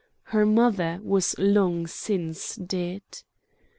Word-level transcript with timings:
Her 0.33 0.47
mother 0.47 0.99
was 1.03 1.37
long 1.37 1.85
since 1.85 2.55
dead. 2.55 3.03